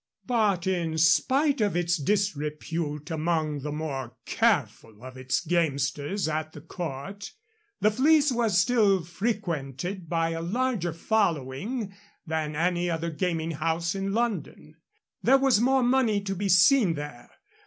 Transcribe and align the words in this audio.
But 0.25 0.65
in 0.65 0.97
spite 0.97 1.61
of 1.61 1.75
its 1.75 1.95
disrepute 1.97 3.11
among 3.11 3.59
the 3.59 3.71
more 3.71 4.17
careful 4.25 5.03
of 5.03 5.15
its 5.15 5.41
gamesters 5.45 6.27
at 6.27 6.53
the 6.53 6.61
court, 6.61 7.33
the 7.81 7.91
Fleece 7.91 8.31
was 8.31 8.57
still 8.57 9.03
frequented 9.03 10.09
by 10.09 10.29
a 10.31 10.41
larger 10.41 10.91
following 10.91 11.93
than 12.25 12.55
any 12.55 12.89
other 12.89 13.11
gaming 13.11 13.51
house 13.51 13.93
in 13.93 14.11
London. 14.11 14.75
There 15.21 15.37
was 15.37 15.61
more 15.61 15.83
money 15.83 16.19
to 16.21 16.33
be 16.33 16.49
seen 16.49 16.95
there. 16.95 17.29